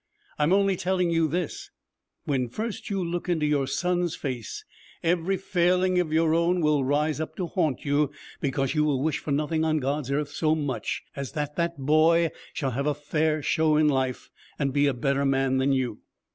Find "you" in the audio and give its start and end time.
1.11-1.27, 2.89-3.05, 7.85-8.09, 8.73-8.83, 15.71-15.99